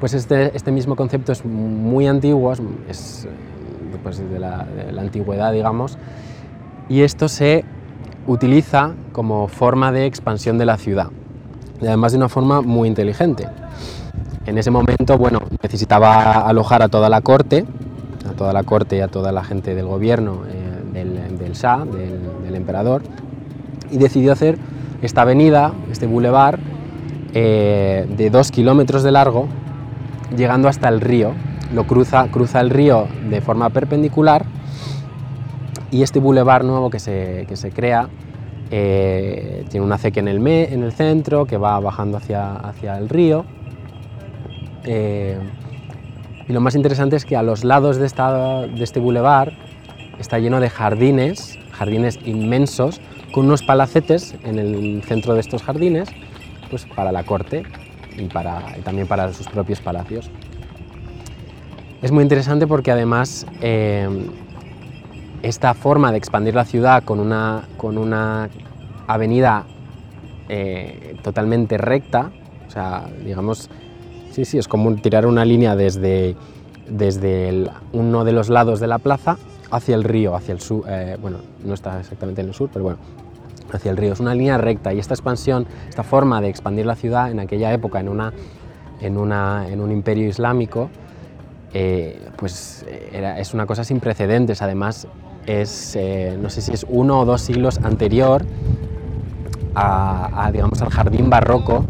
pues 0.00 0.14
este, 0.14 0.56
este 0.56 0.70
mismo 0.70 0.96
concepto 0.96 1.32
es 1.32 1.44
muy 1.44 2.06
antiguo, 2.06 2.52
es 2.88 3.28
pues, 4.02 4.18
de, 4.18 4.38
la, 4.38 4.64
de 4.64 4.92
la 4.92 5.02
antigüedad, 5.02 5.52
digamos, 5.52 5.98
y 6.88 7.02
esto 7.02 7.28
se 7.28 7.64
utiliza 8.26 8.94
como 9.12 9.48
forma 9.48 9.92
de 9.92 10.06
expansión 10.06 10.58
de 10.58 10.66
la 10.66 10.76
ciudad, 10.76 11.08
y 11.80 11.86
además 11.86 12.12
de 12.12 12.18
una 12.18 12.28
forma 12.28 12.60
muy 12.60 12.88
inteligente. 12.88 13.48
En 14.46 14.56
ese 14.56 14.70
momento, 14.70 15.18
bueno, 15.18 15.40
necesitaba 15.62 16.48
alojar 16.48 16.82
a 16.82 16.88
toda 16.88 17.10
la 17.10 17.20
corte, 17.20 17.66
a 18.28 18.32
toda 18.32 18.52
la 18.52 18.62
corte 18.62 18.96
y 18.96 19.00
a 19.00 19.08
toda 19.08 19.30
la 19.32 19.44
gente 19.44 19.74
del 19.74 19.86
gobierno 19.86 20.44
eh, 20.48 20.92
del, 20.92 21.38
del, 21.38 21.52
Shah, 21.52 21.84
del, 21.84 22.42
del, 22.44 22.54
emperador, 22.54 23.02
y 23.90 23.98
decidió 23.98 24.32
hacer 24.32 24.58
esta 25.02 25.22
avenida, 25.22 25.72
este 25.90 26.06
bulevar, 26.06 26.58
eh, 27.34 28.06
de 28.16 28.30
dos 28.30 28.50
kilómetros 28.50 29.02
de 29.02 29.12
largo, 29.12 29.48
llegando 30.36 30.68
hasta 30.68 30.88
el 30.88 31.00
río. 31.00 31.32
Lo 31.72 31.86
cruza, 31.86 32.28
cruza 32.28 32.60
el 32.60 32.70
río 32.70 33.06
de 33.28 33.40
forma 33.40 33.70
perpendicular 33.70 34.44
y 35.90 36.02
este 36.02 36.18
bulevar 36.18 36.64
nuevo 36.64 36.90
que 36.90 36.98
se, 36.98 37.44
que 37.48 37.56
se 37.56 37.70
crea 37.70 38.08
eh, 38.70 39.64
tiene 39.70 39.84
una 39.84 39.94
acequia 39.94 40.20
en 40.20 40.28
el, 40.28 40.40
me, 40.40 40.72
en 40.72 40.82
el 40.82 40.92
centro 40.92 41.46
que 41.46 41.56
va 41.56 41.78
bajando 41.80 42.16
hacia, 42.16 42.52
hacia 42.54 42.98
el 42.98 43.08
río. 43.08 43.44
Eh, 44.84 45.38
y 46.48 46.52
lo 46.52 46.60
más 46.60 46.74
interesante 46.74 47.16
es 47.16 47.24
que 47.24 47.36
a 47.36 47.42
los 47.42 47.64
lados 47.64 47.96
de, 47.96 48.06
esta, 48.06 48.62
de 48.62 48.82
este 48.82 49.00
bulevar 49.00 49.52
está 50.18 50.38
lleno 50.38 50.60
de 50.60 50.70
jardines, 50.70 51.58
jardines 51.72 52.18
inmensos, 52.24 53.00
con 53.32 53.46
unos 53.46 53.62
palacetes 53.62 54.34
en 54.44 54.58
el 54.58 55.02
centro 55.04 55.34
de 55.34 55.40
estos 55.40 55.62
jardines, 55.62 56.08
pues 56.70 56.86
para 56.86 57.12
la 57.12 57.24
corte 57.24 57.64
y, 58.16 58.24
para, 58.24 58.74
también 58.84 59.06
para 59.06 59.32
sus 59.32 59.48
propios 59.48 59.80
palacios. 59.80 60.30
Es 62.02 62.12
muy 62.12 62.22
interesante 62.22 62.66
porque 62.66 62.90
además 62.90 63.46
eh, 63.60 64.08
esta 65.42 65.74
forma 65.74 66.12
de 66.12 66.18
expandir 66.18 66.54
la 66.54 66.64
ciudad 66.64 67.02
con 67.04 67.20
una, 67.20 67.68
con 67.76 67.98
una 67.98 68.48
avenida 69.06 69.64
eh, 70.48 71.16
totalmente 71.22 71.76
recta, 71.76 72.30
o 72.66 72.70
sea, 72.70 73.06
digamos, 73.24 73.68
sí, 74.30 74.44
sí, 74.44 74.58
es 74.58 74.68
como 74.68 74.94
tirar 74.96 75.26
una 75.26 75.44
línea 75.44 75.76
desde, 75.76 76.36
desde 76.88 77.64
uno 77.92 78.24
de 78.24 78.32
los 78.32 78.48
lados 78.48 78.80
de 78.80 78.86
la 78.86 78.98
plaza 78.98 79.36
hacia 79.70 79.94
el 79.94 80.04
río, 80.04 80.34
hacia 80.34 80.52
el 80.52 80.60
sur, 80.60 80.84
eh, 80.88 81.16
bueno, 81.20 81.38
no 81.64 81.74
está 81.74 82.00
exactamente 82.00 82.40
en 82.40 82.48
el 82.48 82.54
sur, 82.54 82.70
pero 82.72 82.84
bueno, 82.84 82.98
hacia 83.72 83.90
el 83.90 83.96
río. 83.96 84.12
Es 84.12 84.20
una 84.20 84.34
línea 84.34 84.58
recta 84.58 84.92
y 84.92 84.98
esta 84.98 85.14
expansión, 85.14 85.66
esta 85.88 86.02
forma 86.02 86.40
de 86.40 86.48
expandir 86.48 86.86
la 86.86 86.96
ciudad 86.96 87.30
en 87.30 87.40
aquella 87.40 87.72
época, 87.72 88.00
en, 88.00 88.08
una, 88.08 88.32
en, 89.00 89.16
una, 89.16 89.68
en 89.68 89.80
un 89.80 89.92
imperio 89.92 90.26
islámico, 90.28 90.88
eh, 91.74 92.28
pues 92.36 92.86
era, 93.12 93.38
es 93.38 93.52
una 93.52 93.66
cosa 93.66 93.84
sin 93.84 94.00
precedentes. 94.00 94.62
Además, 94.62 95.06
es, 95.46 95.96
eh, 95.96 96.38
no 96.40 96.50
sé 96.50 96.62
si 96.62 96.72
es 96.72 96.86
uno 96.88 97.20
o 97.20 97.24
dos 97.24 97.42
siglos 97.42 97.78
anterior 97.78 98.44
a, 99.74 100.50
digamos, 100.52 100.82
al 100.82 100.90
jardín 100.90 101.30
barroco, 101.30 101.84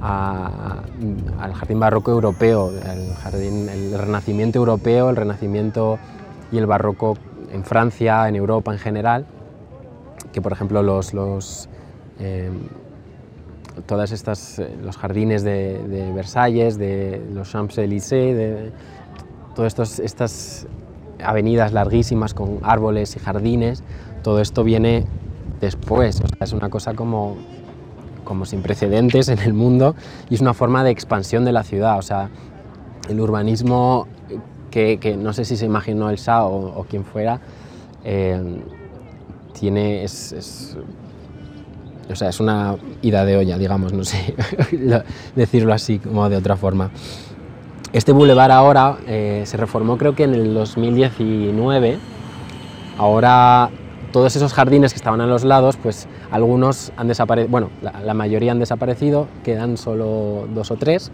al 0.00 1.54
jardín 1.54 1.80
barroco 1.80 2.10
europeo, 2.10 2.70
el, 2.70 3.14
jardín, 3.14 3.68
el 3.68 3.98
renacimiento 3.98 4.58
europeo, 4.58 5.08
el 5.08 5.16
renacimiento 5.16 5.98
y 6.52 6.58
el 6.58 6.66
barroco 6.66 7.16
en 7.52 7.64
Francia, 7.64 8.28
en 8.28 8.36
Europa 8.36 8.72
en 8.72 8.78
general, 8.78 9.26
que 10.32 10.42
por 10.42 10.52
ejemplo 10.52 10.82
los, 10.82 11.14
los 11.14 11.68
eh, 12.18 12.50
todas 13.86 14.12
estas, 14.12 14.58
eh, 14.58 14.76
los 14.82 14.96
jardines 14.96 15.42
de, 15.42 15.78
de, 15.86 16.12
Versalles, 16.12 16.78
de 16.78 17.22
los 17.32 17.50
Champs-Élysées, 17.52 18.34
de 18.34 18.72
todas 19.54 19.98
estas 19.98 20.66
avenidas 21.24 21.72
larguísimas 21.72 22.34
con 22.34 22.58
árboles 22.62 23.16
y 23.16 23.18
jardines, 23.18 23.82
todo 24.22 24.40
esto 24.40 24.64
viene 24.64 25.06
después, 25.60 26.20
o 26.20 26.28
sea, 26.28 26.38
es 26.40 26.52
una 26.52 26.70
cosa 26.70 26.94
como, 26.94 27.36
como 28.24 28.44
sin 28.44 28.62
precedentes 28.62 29.28
en 29.28 29.38
el 29.40 29.52
mundo 29.52 29.94
y 30.30 30.34
es 30.34 30.40
una 30.40 30.54
forma 30.54 30.84
de 30.84 30.90
expansión 30.90 31.44
de 31.44 31.52
la 31.52 31.64
ciudad, 31.64 31.98
o 31.98 32.02
sea, 32.02 32.30
el 33.08 33.20
urbanismo 33.20 34.06
que, 34.70 34.98
que 34.98 35.16
no 35.16 35.32
sé 35.32 35.44
si 35.44 35.56
se 35.56 35.66
imaginó 35.66 36.10
el 36.10 36.16
Shah 36.16 36.44
o, 36.44 36.78
o 36.80 36.84
quien 36.84 37.04
fuera, 37.04 37.40
eh, 38.04 38.62
tiene, 39.58 40.04
es, 40.04 40.32
es, 40.32 40.76
o 42.10 42.14
sea, 42.14 42.28
es 42.28 42.40
una 42.40 42.76
ida 43.02 43.24
de 43.24 43.36
olla, 43.36 43.58
digamos, 43.58 43.92
no 43.92 44.04
sé 44.04 44.34
decirlo 45.34 45.74
así 45.74 45.98
como 45.98 46.28
de 46.28 46.36
otra 46.36 46.56
forma. 46.56 46.90
Este 47.92 48.12
bulevar 48.12 48.50
ahora 48.50 48.98
eh, 49.06 49.42
se 49.46 49.56
reformó 49.56 49.96
creo 49.96 50.14
que 50.14 50.24
en 50.24 50.34
el 50.34 50.54
2019. 50.54 51.98
Ahora 52.98 53.70
todos 54.12 54.34
esos 54.36 54.52
jardines 54.52 54.92
que 54.92 54.96
estaban 54.96 55.20
a 55.20 55.26
los 55.26 55.44
lados, 55.44 55.76
pues 55.76 56.08
algunos 56.30 56.92
han 56.96 57.08
desaparecido, 57.08 57.50
bueno, 57.50 57.70
la, 57.82 58.00
la, 58.00 58.14
mayoría 58.14 58.52
han 58.52 58.58
desaparecido, 58.58 59.28
quedan 59.44 59.76
solo 59.76 60.48
dos 60.52 60.70
o 60.70 60.76
tres, 60.76 61.12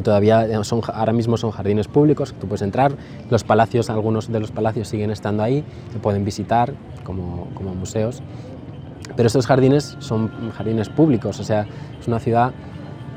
que 0.00 0.04
todavía 0.04 0.64
son, 0.64 0.80
ahora 0.94 1.12
mismo 1.12 1.36
son 1.36 1.50
jardines 1.50 1.86
públicos, 1.86 2.34
tú 2.40 2.46
puedes 2.46 2.62
entrar, 2.62 2.92
los 3.28 3.44
palacios, 3.44 3.90
algunos 3.90 4.32
de 4.32 4.40
los 4.40 4.50
palacios 4.50 4.88
siguen 4.88 5.10
estando 5.10 5.42
ahí, 5.42 5.62
se 5.92 5.98
pueden 5.98 6.24
visitar 6.24 6.72
como, 7.04 7.48
como 7.54 7.74
museos, 7.74 8.22
pero 9.14 9.26
estos 9.26 9.46
jardines 9.46 9.96
son 9.98 10.50
jardines 10.52 10.88
públicos, 10.88 11.38
o 11.38 11.44
sea, 11.44 11.66
es 12.00 12.08
una 12.08 12.18
ciudad 12.18 12.52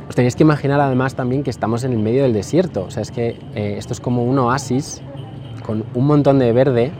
os 0.09 0.15
tenéis 0.15 0.35
que 0.35 0.43
imaginar 0.43 0.81
además 0.81 1.15
también 1.15 1.43
que 1.43 1.49
estamos 1.49 1.85
en 1.85 1.93
el 1.93 1.99
medio 1.99 2.23
del 2.23 2.33
desierto, 2.33 2.83
o 2.83 2.91
sea, 2.91 3.01
es 3.01 3.11
que 3.11 3.39
eh, 3.55 3.75
esto 3.77 3.93
es 3.93 4.01
como 4.01 4.25
un 4.25 4.37
oasis 4.37 5.01
con 5.65 5.85
un 5.93 6.05
montón 6.05 6.39
de 6.39 6.51
verde, 6.51 6.91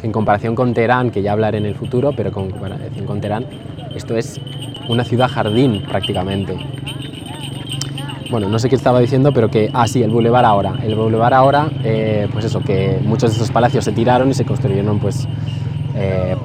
que 0.00 0.06
en 0.06 0.12
comparación 0.12 0.56
con 0.56 0.74
Teherán, 0.74 1.12
que 1.12 1.22
ya 1.22 1.30
hablaré 1.30 1.58
en 1.58 1.66
el 1.66 1.76
futuro, 1.76 2.12
pero 2.16 2.32
con 2.32 2.50
comparación 2.50 3.06
con 3.06 3.20
Teherán, 3.20 3.46
esto 3.94 4.16
es 4.16 4.40
una 4.88 5.04
ciudad 5.04 5.28
jardín 5.28 5.84
prácticamente. 5.88 6.58
Bueno, 8.30 8.48
no 8.48 8.58
sé 8.58 8.68
qué 8.68 8.76
estaba 8.76 9.00
diciendo, 9.00 9.32
pero 9.32 9.50
que, 9.50 9.70
ah, 9.72 9.86
sí, 9.86 10.02
el 10.02 10.10
Boulevard 10.10 10.44
ahora. 10.44 10.74
El 10.82 10.94
Boulevard 10.94 11.34
ahora, 11.34 11.70
eh, 11.84 12.28
pues 12.32 12.44
eso, 12.46 12.60
que 12.60 12.98
muchos 13.04 13.30
de 13.30 13.34
estos 13.34 13.50
palacios 13.50 13.84
se 13.84 13.92
tiraron 13.92 14.30
y 14.30 14.34
se 14.34 14.44
construyeron, 14.44 14.98
pues, 14.98 15.28
eh, 15.94 16.36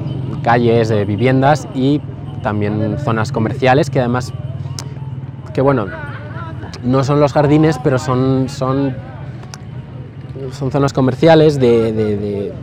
calles, 0.44 0.92
eh, 0.92 1.06
viviendas 1.06 1.68
y 1.74 2.02
también 2.42 2.98
zonas 3.00 3.32
comerciales 3.32 3.90
que 3.90 4.00
además 4.00 4.32
que 5.54 5.62
bueno, 5.62 5.88
no 6.84 7.04
son 7.04 7.20
los 7.20 7.34
jardines, 7.34 7.80
pero 7.84 8.00
son, 8.00 8.48
son, 8.50 8.96
son 10.52 10.72
zonas 10.72 10.94
comerciales 10.94 11.60
de, 11.60 12.54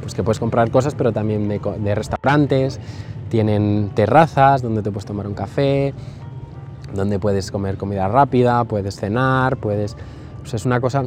pues 0.00 0.14
que 0.14 0.22
puedes 0.22 0.38
comprar 0.38 0.70
cosas, 0.70 0.94
pero 0.94 1.12
también 1.12 1.48
de, 1.48 1.60
de, 1.78 1.94
restaurantes, 1.94 2.80
tienen 3.28 3.90
terrazas 3.94 4.62
donde 4.62 4.82
te 4.82 4.90
puedes 4.90 5.04
tomar 5.04 5.26
un 5.26 5.34
café, 5.34 5.94
donde 6.94 7.18
puedes 7.18 7.50
comer 7.50 7.76
comida 7.76 8.08
rápida, 8.08 8.64
puedes 8.64 8.96
cenar, 8.96 9.56
puedes... 9.56 9.96
Pues 10.40 10.54
es 10.54 10.66
una 10.66 10.80
cosa, 10.80 11.04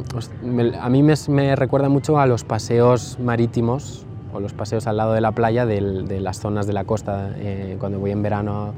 a 0.80 0.88
mí 0.88 1.02
me, 1.02 1.56
recuerda 1.56 1.90
mucho 1.90 2.18
a 2.18 2.26
los 2.26 2.44
paseos 2.44 3.18
marítimos 3.20 4.06
o 4.32 4.40
los 4.40 4.54
paseos 4.54 4.86
al 4.86 4.96
lado 4.96 5.12
de 5.12 5.20
la 5.20 5.32
playa 5.32 5.66
de, 5.66 5.80
las 6.20 6.40
zonas 6.40 6.66
de 6.66 6.72
la 6.72 6.84
costa. 6.84 7.32
Eh, 7.36 7.76
cuando 7.78 7.98
voy 7.98 8.12
en 8.12 8.22
verano 8.22 8.72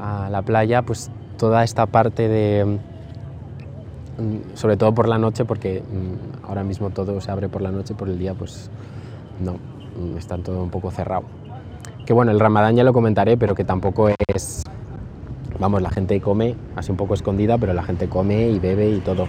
a, 0.00 0.26
a 0.26 0.30
la 0.30 0.42
playa, 0.42 0.82
pues 0.82 1.12
toda 1.38 1.64
esta 1.64 1.86
parte 1.86 2.28
de, 2.28 2.80
mm, 4.18 4.54
sobre 4.56 4.76
todo 4.76 4.92
por 4.92 5.08
la 5.08 5.16
noche, 5.16 5.44
porque 5.46 5.80
mm, 5.80 6.46
ahora 6.46 6.64
mismo 6.64 6.90
todo 6.90 7.18
se 7.20 7.30
abre 7.30 7.48
por 7.48 7.62
la 7.62 7.70
noche, 7.70 7.94
por 7.94 8.08
el 8.08 8.18
día 8.18 8.34
pues 8.34 8.70
no, 9.40 9.52
mm, 9.52 10.18
está 10.18 10.36
todo 10.36 10.62
un 10.62 10.70
poco 10.70 10.90
cerrado. 10.90 11.22
Que 12.04 12.12
bueno, 12.12 12.32
el 12.32 12.40
ramadán 12.40 12.76
ya 12.76 12.84
lo 12.84 12.92
comentaré, 12.92 13.36
pero 13.36 13.54
que 13.54 13.64
tampoco 13.64 14.10
es, 14.34 14.64
vamos, 15.58 15.82
la 15.82 15.90
gente 15.90 16.20
come 16.20 16.54
así 16.76 16.90
un 16.90 16.96
poco 16.96 17.14
escondida, 17.14 17.58
pero 17.58 17.72
la 17.72 17.82
gente 17.82 18.08
come 18.08 18.48
y 18.48 18.58
bebe 18.58 18.90
y 18.90 19.00
todo. 19.00 19.26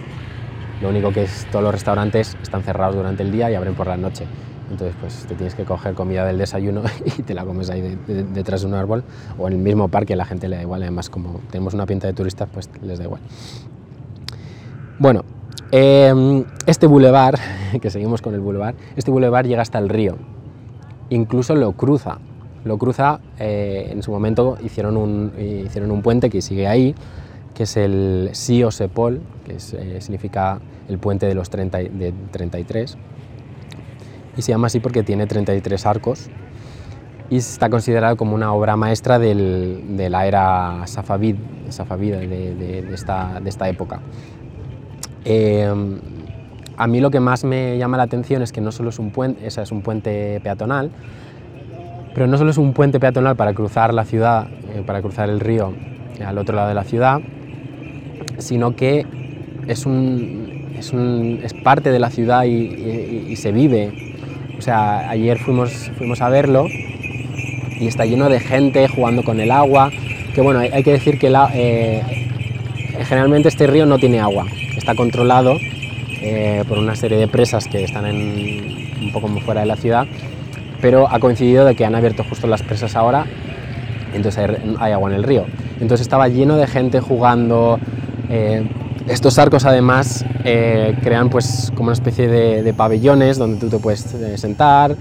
Lo 0.80 0.88
único 0.88 1.12
que 1.12 1.24
es, 1.24 1.46
todos 1.50 1.62
los 1.62 1.72
restaurantes 1.72 2.36
están 2.42 2.62
cerrados 2.62 2.96
durante 2.96 3.22
el 3.22 3.30
día 3.30 3.50
y 3.50 3.54
abren 3.54 3.74
por 3.74 3.86
la 3.86 3.96
noche. 3.96 4.26
Entonces, 4.70 4.96
pues 5.00 5.26
te 5.26 5.34
tienes 5.34 5.54
que 5.54 5.64
coger 5.64 5.94
comida 5.94 6.24
del 6.24 6.38
desayuno 6.38 6.82
y 7.18 7.22
te 7.22 7.34
la 7.34 7.44
comes 7.44 7.70
ahí 7.70 7.80
de, 7.80 7.96
de, 7.96 8.24
detrás 8.24 8.62
de 8.62 8.68
un 8.68 8.74
árbol 8.74 9.02
o 9.38 9.46
en 9.48 9.54
el 9.54 9.58
mismo 9.58 9.88
parque, 9.88 10.16
la 10.16 10.24
gente 10.24 10.48
le 10.48 10.56
da 10.56 10.62
igual. 10.62 10.82
Además, 10.82 11.10
como 11.10 11.40
tenemos 11.50 11.74
una 11.74 11.86
pinta 11.86 12.06
de 12.06 12.12
turistas, 12.12 12.48
pues 12.52 12.70
les 12.82 12.98
da 12.98 13.04
igual. 13.04 13.20
Bueno, 14.98 15.24
eh, 15.72 16.44
este 16.66 16.86
bulevar, 16.86 17.38
que 17.80 17.90
seguimos 17.90 18.22
con 18.22 18.34
el 18.34 18.40
bulevar, 18.40 18.74
este 18.96 19.10
bulevar 19.10 19.46
llega 19.46 19.62
hasta 19.62 19.78
el 19.78 19.88
río. 19.88 20.16
Incluso 21.10 21.54
lo 21.54 21.72
cruza. 21.72 22.18
Lo 22.64 22.78
cruza, 22.78 23.20
eh, 23.38 23.88
en 23.90 24.02
su 24.02 24.10
momento 24.10 24.58
hicieron 24.62 24.96
un, 24.96 25.32
hicieron 25.38 25.90
un 25.90 26.02
puente 26.02 26.28
que 26.28 26.42
sigue 26.42 26.66
ahí, 26.66 26.94
que 27.54 27.62
es 27.62 27.76
el 27.76 28.30
Sio 28.32 28.70
Sepol, 28.70 29.20
que 29.44 29.54
eh, 29.54 30.00
significa 30.00 30.60
el 30.88 30.98
puente 30.98 31.26
de 31.26 31.34
los 31.34 31.50
30, 31.50 31.78
de 31.78 32.14
33 32.30 32.98
y 34.36 34.42
se 34.42 34.52
llama 34.52 34.68
así 34.68 34.80
porque 34.80 35.02
tiene 35.02 35.26
33 35.26 35.86
arcos 35.86 36.30
y 37.28 37.36
está 37.36 37.70
considerado 37.70 38.16
como 38.16 38.34
una 38.34 38.52
obra 38.52 38.76
maestra 38.76 39.18
de 39.18 40.08
la 40.10 40.26
era 40.26 40.82
safavid, 40.86 41.36
de, 41.36 42.88
esta, 42.92 43.40
de, 43.40 43.48
esta, 43.48 43.68
época. 43.68 44.00
Eh, 45.24 45.72
a 46.76 46.86
mí 46.88 47.00
lo 47.00 47.10
que 47.10 47.20
más 47.20 47.44
me 47.44 47.78
llama 47.78 47.98
la 47.98 48.02
atención 48.02 48.42
es 48.42 48.50
que 48.50 48.60
no 48.60 48.72
solo 48.72 48.88
es 48.88 48.98
un 48.98 49.12
puente, 49.12 49.46
es 49.46 49.70
un 49.70 49.82
puente 49.82 50.40
peatonal, 50.42 50.90
pero 52.14 52.26
no 52.26 52.36
solo 52.38 52.50
es 52.50 52.58
un 52.58 52.72
puente 52.72 52.98
peatonal 53.00 53.36
para 53.36 53.54
cruzar 53.54 53.94
la 53.94 54.04
ciudad, 54.04 54.48
eh, 54.74 54.82
para 54.84 55.00
cruzar 55.00 55.30
el 55.30 55.40
río 55.40 55.72
al 56.24 56.38
otro 56.38 56.56
lado 56.56 56.68
de 56.68 56.74
la 56.74 56.84
ciudad, 56.84 57.20
sino 58.38 58.76
que 58.76 59.06
es, 59.66 59.86
un, 59.86 60.68
es, 60.78 60.92
un, 60.92 61.40
es 61.42 61.54
parte 61.54 61.90
de 61.90 61.98
la 61.98 62.10
ciudad 62.10 62.44
y, 62.44 63.34
se 63.36 63.52
vive. 63.52 64.14
O 64.58 64.62
sea, 64.62 65.08
ayer 65.08 65.38
fuimos, 65.38 65.90
fuimos 65.96 66.20
a 66.20 66.28
verlo 66.28 66.66
y 66.68 67.86
está 67.86 68.04
lleno 68.04 68.28
de 68.28 68.40
gente 68.40 68.86
jugando 68.88 69.22
con 69.22 69.40
el 69.40 69.50
agua, 69.50 69.90
que 70.34 70.40
bueno, 70.42 70.60
hay, 70.60 70.82
que 70.82 70.92
decir 70.92 71.18
que 71.18 71.32
eh, 71.54 72.02
generalmente 73.04 73.48
este 73.48 73.66
río 73.66 73.86
no 73.86 73.98
tiene 73.98 74.20
agua, 74.20 74.46
está 74.76 74.94
controlado 74.94 75.56
eh, 76.22 76.64
por 76.68 76.78
una 76.78 76.94
serie 76.94 77.16
de 77.16 77.28
presas 77.28 77.66
que 77.66 77.84
están 77.84 78.04
un 78.04 79.10
poco 79.12 79.28
fuera 79.40 79.62
de 79.62 79.66
la 79.66 79.76
ciudad, 79.76 80.06
pero 80.80 81.08
ha 81.10 81.18
coincidido 81.18 81.64
de 81.64 81.74
que 81.74 81.84
han 81.84 81.94
abierto 81.94 82.24
justo 82.24 82.46
las 82.46 82.62
presas 82.62 82.96
ahora, 82.96 83.26
entonces 84.14 84.48
hay, 84.78 84.92
agua 84.92 85.10
en 85.10 85.16
el 85.16 85.22
río. 85.22 85.44
Entonces 85.74 86.02
estaba 86.02 86.28
lleno 86.28 86.56
de 86.56 86.66
gente 86.66 87.00
jugando. 87.00 87.78
Eh, 88.28 88.68
estos 89.08 89.38
arcos 89.38 89.64
además 89.64 90.24
eh, 90.44 90.96
crean 91.02 91.30
pues 91.30 91.72
como 91.74 91.88
una 91.88 91.94
especie 91.94 92.28
de, 92.28 92.72
pabellones 92.74 93.38
donde 93.38 93.58
tú 93.58 93.68
te 93.68 93.78
puedes 93.78 94.00
sentar, 94.36 94.94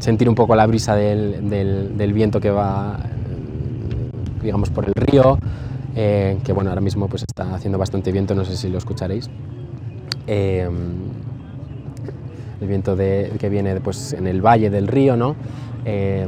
sentir 0.00 0.28
un 0.28 0.34
poco 0.34 0.56
la 0.56 0.66
brisa 0.66 0.96
del, 0.96 1.48
del, 1.48 2.12
viento 2.12 2.40
que 2.40 2.50
va 2.50 2.98
digamos 4.42 4.70
por 4.70 4.86
el 4.86 4.94
río, 4.94 5.38
que 5.94 6.52
bueno, 6.52 6.70
ahora 6.70 6.80
mismo 6.80 7.06
pues 7.06 7.22
está 7.28 7.54
haciendo 7.54 7.78
bastante 7.78 8.10
viento, 8.10 8.34
no 8.34 8.44
sé 8.44 8.56
si 8.56 8.68
lo 8.68 8.78
escucharéis. 8.78 9.30
El 12.60 12.68
viento 12.68 12.96
que 12.96 13.48
viene 13.50 13.80
pues, 13.80 14.12
en 14.12 14.26
el 14.26 14.40
valle 14.40 14.70
del 14.70 14.88
río, 14.88 15.16
¿no? 15.16 15.36
Eh, 15.84 16.26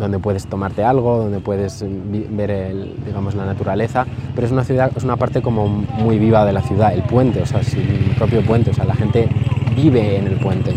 donde 0.00 0.18
puedes 0.18 0.46
tomarte 0.46 0.82
algo, 0.82 1.18
donde 1.18 1.40
puedes 1.40 1.84
ver 1.84 2.74
digamos, 3.04 3.34
la 3.34 3.44
naturaleza, 3.44 4.06
pero 4.34 4.46
es 4.46 4.52
una 4.52 4.64
ciudad, 4.64 4.90
es 4.96 5.04
una 5.04 5.16
parte 5.16 5.42
como 5.42 5.68
muy 5.68 6.18
viva 6.18 6.44
de 6.44 6.52
la 6.52 6.62
ciudad, 6.62 6.94
el 6.94 7.02
puente, 7.02 7.42
o 7.42 7.46
sea, 7.46 7.60
el 7.60 8.14
propio 8.16 8.42
puente, 8.42 8.70
o 8.70 8.74
sea, 8.74 8.84
la 8.84 8.94
gente 8.94 9.28
vive 9.76 10.16
en 10.16 10.26
el 10.26 10.38
puente, 10.38 10.74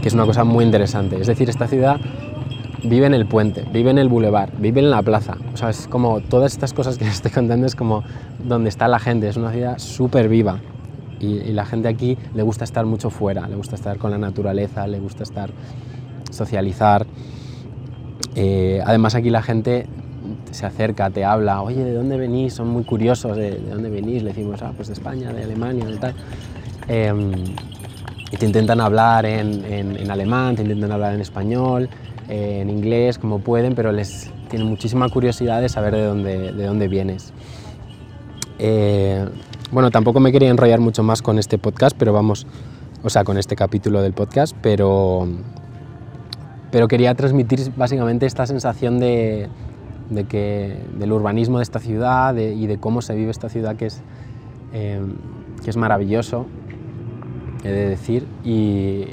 que 0.00 0.08
es 0.08 0.14
una 0.14 0.24
cosa 0.24 0.44
muy 0.44 0.64
interesante. 0.64 1.20
Es 1.20 1.26
decir, 1.26 1.50
esta 1.50 1.66
ciudad 1.66 2.00
vive 2.84 3.06
en 3.06 3.14
el 3.14 3.26
puente, 3.26 3.64
vive 3.72 3.90
en 3.90 3.98
el 3.98 4.08
bulevar, 4.08 4.52
vive 4.58 4.80
en 4.80 4.90
la 4.90 5.02
plaza. 5.02 5.36
O 5.52 5.56
sea, 5.56 5.70
es 5.70 5.88
como 5.88 6.20
todas 6.20 6.52
estas 6.52 6.72
cosas 6.72 6.98
que 6.98 7.04
estoy 7.08 7.30
contando 7.30 7.66
es 7.66 7.74
como 7.74 8.04
donde 8.44 8.68
está 8.68 8.88
la 8.88 8.98
gente. 8.98 9.28
Es 9.28 9.36
una 9.36 9.52
ciudad 9.52 9.78
súper 9.78 10.28
viva. 10.28 10.60
Y, 11.20 11.52
la 11.52 11.64
gente 11.64 11.88
aquí 11.88 12.18
le 12.34 12.42
gusta 12.42 12.64
estar 12.64 12.84
mucho 12.84 13.10
fuera, 13.10 13.48
le 13.48 13.56
gusta 13.56 13.74
estar 13.74 13.98
con 13.98 14.10
la 14.10 14.18
naturaleza, 14.18 14.86
le 14.86 15.00
gusta 15.00 15.22
estar 15.22 15.50
socializar. 16.30 17.06
Eh, 18.34 18.82
además 18.84 19.14
aquí 19.14 19.30
la 19.30 19.42
gente 19.42 19.86
se 20.50 20.66
acerca, 20.66 21.10
te 21.10 21.24
habla, 21.24 21.62
oye, 21.62 21.82
¿de 21.84 21.92
dónde 21.92 22.16
venís? 22.16 22.54
Son 22.54 22.68
muy 22.68 22.84
curiosos, 22.84 23.36
¿de, 23.36 23.58
dónde 23.58 23.88
venís? 23.88 24.22
Le 24.22 24.30
decimos, 24.30 24.60
ah, 24.62 24.72
pues 24.74 24.88
de 24.88 24.94
España, 24.94 25.32
de 25.32 25.44
Alemania, 25.44 25.86
de 25.86 25.96
tal. 25.96 26.14
Em, 26.88 27.32
y 28.30 28.36
te 28.36 28.46
intentan 28.46 28.80
hablar 28.80 29.24
en, 29.24 29.64
en, 29.64 30.10
alemán, 30.10 30.56
te 30.56 30.62
intentan 30.62 30.92
hablar 30.92 31.14
en 31.14 31.20
español, 31.20 31.88
eh, 32.28 32.58
en 32.60 32.70
inglés 32.70 33.18
como 33.18 33.38
pueden, 33.38 33.74
pero 33.74 33.92
les 33.92 34.30
tienen 34.50 34.68
muchísima 34.68 35.08
curiosidad 35.08 35.60
de 35.60 35.68
saber 35.68 35.94
de 35.94 36.04
dónde, 36.04 36.52
de 36.52 36.66
dónde 36.66 36.88
vienes. 36.88 37.32
Eh, 38.58 39.24
bueno, 39.72 39.90
tampoco 39.90 40.20
me 40.20 40.32
quería 40.32 40.48
enrollar 40.48 40.80
mucho 40.80 41.02
más 41.02 41.22
con 41.22 41.38
este 41.38 41.58
podcast, 41.58 41.96
pero 41.98 42.12
vamos, 42.12 42.46
o 43.02 43.10
sea, 43.10 43.24
con 43.24 43.36
este 43.36 43.56
capítulo 43.56 44.00
del 44.00 44.12
podcast, 44.12 44.56
pero, 44.62 45.26
pero 46.70 46.88
quería 46.88 47.14
transmitir 47.14 47.72
básicamente 47.76 48.26
esta 48.26 48.46
sensación 48.46 49.00
de, 49.00 49.48
de 50.10 50.24
que, 50.24 50.78
del 50.98 51.12
urbanismo 51.12 51.58
de 51.58 51.64
esta 51.64 51.80
ciudad 51.80 52.36
y 52.36 52.66
de 52.66 52.78
cómo 52.78 53.02
se 53.02 53.14
vive 53.14 53.30
esta 53.30 53.48
ciudad 53.48 53.76
que 53.76 53.86
es, 53.86 54.02
eh, 54.72 55.00
que 55.64 55.70
es 55.70 55.76
maravilloso, 55.76 56.46
he 57.64 57.68
de 57.68 57.88
decir, 57.88 58.26
y, 58.44 59.06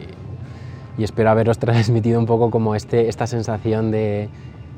y 0.97 1.03
espero 1.03 1.31
haberos 1.31 1.57
transmitido 1.59 2.19
un 2.19 2.27
poco 2.27 2.51
como 2.51 2.75
este, 2.75 3.09
esta 3.09 3.25
sensación 3.25 3.89
de, 3.89 4.29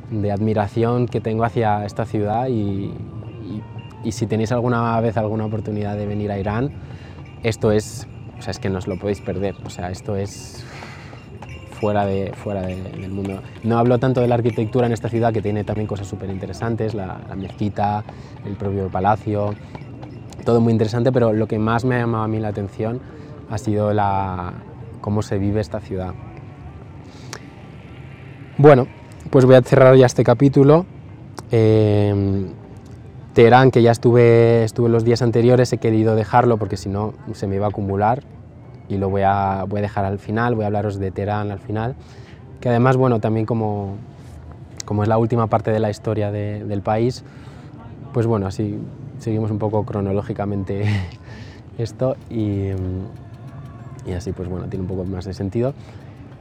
de 0.09 0.31
admiración 0.31 1.07
que 1.07 1.19
tengo 1.19 1.43
hacia 1.43 1.85
esta 1.85 2.05
ciudad 2.05 2.47
y, 2.47 2.93
y, 4.05 4.11
si 4.11 4.27
tenéis 4.27 4.51
alguna 4.51 4.99
vez 5.01 5.17
alguna 5.17 5.45
oportunidad 5.45 5.97
de 5.97 6.05
venir 6.05 6.31
a 6.31 6.39
Irán, 6.39 6.71
esto 7.43 7.71
es, 7.71 8.07
o 8.37 8.41
sea, 8.41 8.51
es 8.51 8.59
que 8.59 8.69
no 8.69 8.77
os 8.77 8.87
lo 8.87 8.97
podéis 8.97 9.21
perder, 9.21 9.55
o 9.65 9.69
sea, 9.69 9.91
esto 9.91 10.15
es 10.15 10.63
fuera, 11.79 12.05
de, 12.05 12.31
fuera 12.33 12.61
del 12.63 13.11
mundo. 13.11 13.41
No 13.63 13.77
hablo 13.77 13.99
tanto 13.99 14.21
de 14.21 14.27
la 14.27 14.35
arquitectura 14.35 14.87
en 14.87 14.93
esta 14.93 15.09
ciudad, 15.09 15.33
que 15.33 15.41
tiene 15.41 15.63
también 15.63 15.87
cosas 15.87 16.07
súper 16.07 16.29
interesantes, 16.29 16.93
la, 16.93 17.19
mezquita, 17.35 18.03
el 18.45 18.55
propio 18.55 18.89
palacio, 18.89 19.53
todo 20.45 20.61
muy 20.61 20.71
interesante, 20.71 21.11
pero 21.11 21.33
lo 21.33 21.47
que 21.47 21.59
más 21.59 21.85
me 21.85 21.95
ha 21.95 21.99
llamado 21.99 22.23
a 22.23 22.27
mí 22.27 22.39
la 22.39 22.49
atención 22.49 23.01
ha 23.49 23.57
sido 23.57 23.93
la, 23.93 24.53
cómo 25.01 25.21
se 25.21 25.37
vive 25.37 25.61
esta 25.61 25.79
ciudad. 25.79 26.13
Bueno, 28.57 28.87
pues 29.29 29.45
voy 29.45 29.55
a 29.55 29.61
cerrar 29.61 29.95
ya 29.95 30.05
este 30.05 30.23
capítulo. 30.23 30.85
Eh, 31.51 32.45
Teherán, 33.36 33.69
que 33.69 33.82
ya 33.82 33.91
estuve, 33.91 34.63
estuve 34.63 34.88
los 34.88 35.04
días 35.04 35.21
anteriores, 35.21 35.71
he 35.74 35.78
querido 35.78 36.15
dejarlo 36.15 36.56
porque 36.56 36.78
si 36.78 36.88
no 36.88 37.13
se 37.34 37.48
me 37.48 37.58
iba 37.58 37.65
a 37.65 37.69
acumular 37.69 38.24
y 38.88 38.98
lo 38.98 39.10
voy 39.10 39.24
a, 39.24 39.65
voy 39.67 39.80
a 39.80 39.82
dejar 39.82 40.06
al 40.06 40.19
final, 40.19 40.56
voy 40.56 40.63
a 40.63 40.67
hablaros 40.67 41.00
de 41.00 41.12
Teherán 41.12 41.52
al 41.52 41.60
final, 41.60 41.95
que 42.62 42.69
además, 42.69 42.95
bueno, 42.95 43.19
también 43.19 43.45
como, 43.45 43.98
como 44.86 45.04
es 45.04 45.10
la 45.10 45.17
última 45.17 45.48
parte 45.48 45.71
de 45.71 45.82
la 45.82 45.89
historia 45.89 46.32
del 46.32 46.82
país, 46.82 47.26
pues 48.13 48.26
bueno, 48.26 48.48
así 48.48 48.80
seguimos 49.19 49.52
un 49.52 49.60
poco 49.60 49.84
cronológicamente 49.84 50.86
esto 51.78 52.15
y, 52.30 52.69
y 54.06 54.13
así 54.15 54.32
pues 54.32 54.48
bueno, 54.48 54.67
tiene 54.67 54.84
un 54.84 54.88
poco 54.88 55.04
más 55.04 55.26
de 55.26 55.34
sentido. 55.34 55.74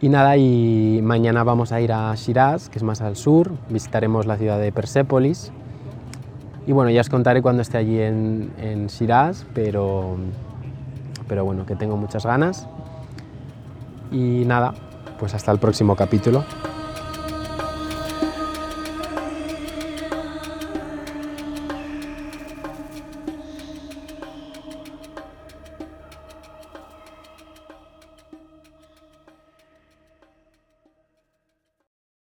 Y 0.00 0.10
nada, 0.10 0.36
y 0.36 1.00
mañana 1.02 1.42
vamos 1.42 1.72
a 1.72 1.80
ir 1.80 1.90
a 1.90 2.14
Shiraz, 2.14 2.68
que 2.68 2.78
es 2.78 2.84
más 2.84 3.00
al 3.00 3.16
sur, 3.16 3.50
visitaremos 3.68 4.26
la 4.26 4.36
ciudad 4.36 4.60
de 4.60 4.70
Persépolis. 4.70 5.50
Y 6.66 6.72
bueno, 6.72 6.90
ya 6.90 7.00
os 7.02 7.08
contaré 7.08 7.42
cuando 7.42 7.62
esté 7.62 7.78
allí 7.78 8.00
en, 8.00 8.86
Shiraz, 8.88 9.44
pero, 9.54 10.16
pero 11.28 11.44
bueno, 11.44 11.66
que 11.66 11.76
tengo 11.76 11.96
muchas 11.96 12.24
ganas. 12.24 12.66
Y 14.10 14.44
nada, 14.46 14.74
pues 15.18 15.34
hasta 15.34 15.52
el 15.52 15.58
próximo 15.58 15.94
capítulo. 15.94 16.44